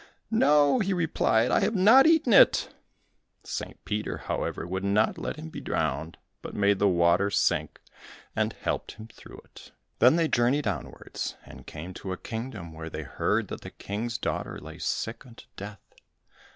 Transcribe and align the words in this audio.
"No," 0.31 0.79
he 0.79 0.93
replied, 0.93 1.51
"I 1.51 1.59
have 1.59 1.75
not 1.75 2.07
eaten 2.07 2.33
it." 2.33 2.73
St. 3.43 3.77
Peter, 3.85 4.17
however, 4.17 4.65
would 4.65 4.83
not 4.83 5.19
let 5.19 5.35
him 5.35 5.49
be 5.51 5.61
drowned, 5.61 6.17
but 6.41 6.55
made 6.55 6.79
the 6.79 6.87
water 6.87 7.29
sink 7.29 7.79
and 8.35 8.51
helped 8.53 8.93
him 8.93 9.09
through 9.13 9.41
it. 9.45 9.71
Then 9.99 10.15
they 10.15 10.27
journeyed 10.27 10.65
onwards, 10.65 11.37
and 11.45 11.67
came 11.67 11.93
to 11.93 12.13
a 12.13 12.17
kingdom 12.17 12.73
where 12.73 12.89
they 12.89 13.03
heard 13.03 13.47
that 13.49 13.61
the 13.61 13.69
King's 13.69 14.17
daughter 14.17 14.57
lay 14.59 14.79
sick 14.79 15.23
unto 15.23 15.45
death. 15.55 15.93